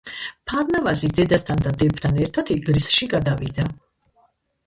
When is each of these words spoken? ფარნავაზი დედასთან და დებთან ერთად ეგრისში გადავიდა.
ფარნავაზი 0.51 1.09
დედასთან 1.17 1.59
და 1.67 1.73
დებთან 1.83 2.17
ერთად 2.23 2.51
ეგრისში 2.57 3.09
გადავიდა. 3.13 3.67